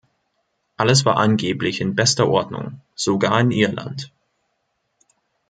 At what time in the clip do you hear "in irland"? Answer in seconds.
3.39-4.11